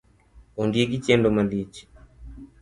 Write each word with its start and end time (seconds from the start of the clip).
Ondiegi 0.61 0.97
chendo 1.05 1.29
malich 1.37 1.77